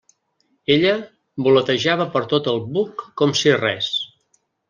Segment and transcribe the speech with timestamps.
[0.75, 0.93] Ella
[1.47, 3.93] voletejava per tot el buc com si res.